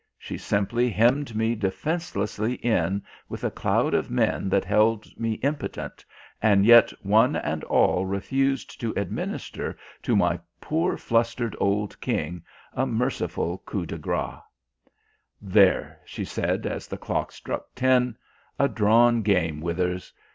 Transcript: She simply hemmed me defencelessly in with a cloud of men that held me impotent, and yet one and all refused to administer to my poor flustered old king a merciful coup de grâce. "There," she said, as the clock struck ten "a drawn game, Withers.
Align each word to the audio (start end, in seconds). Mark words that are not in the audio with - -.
She 0.17 0.35
simply 0.35 0.89
hemmed 0.89 1.35
me 1.35 1.55
defencelessly 1.55 2.55
in 2.65 3.03
with 3.29 3.43
a 3.43 3.51
cloud 3.51 3.93
of 3.93 4.09
men 4.09 4.49
that 4.49 4.65
held 4.65 5.05
me 5.15 5.33
impotent, 5.43 6.03
and 6.41 6.65
yet 6.65 6.91
one 7.05 7.35
and 7.35 7.63
all 7.65 8.07
refused 8.07 8.81
to 8.81 8.95
administer 8.97 9.77
to 10.01 10.15
my 10.15 10.39
poor 10.59 10.97
flustered 10.97 11.55
old 11.59 12.01
king 12.01 12.43
a 12.73 12.87
merciful 12.87 13.59
coup 13.59 13.85
de 13.85 13.99
grâce. 13.99 14.41
"There," 15.39 15.99
she 16.03 16.25
said, 16.25 16.65
as 16.65 16.87
the 16.87 16.97
clock 16.97 17.31
struck 17.31 17.67
ten 17.75 18.15
"a 18.57 18.67
drawn 18.67 19.21
game, 19.21 19.61
Withers. 19.61 20.11